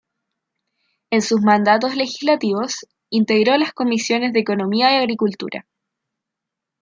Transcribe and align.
En 1.11 1.21
sus 1.21 1.41
mandatos 1.41 1.95
legislativos, 1.95 2.87
integró 3.11 3.55
las 3.59 3.71
comisiones 3.71 4.33
de 4.33 4.39
Economía 4.39 4.93
y 4.93 4.95
Agricultura. 4.95 5.67